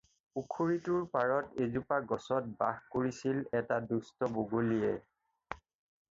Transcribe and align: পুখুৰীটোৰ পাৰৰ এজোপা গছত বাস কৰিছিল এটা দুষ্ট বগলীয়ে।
পুখুৰীটোৰ 0.37 1.03
পাৰৰ 1.17 1.49
এজোপা 1.65 1.99
গছত 2.11 2.49
বাস 2.63 2.79
কৰিছিল 2.95 3.43
এটা 3.59 3.77
দুষ্ট 3.91 4.31
বগলীয়ে। 4.39 4.97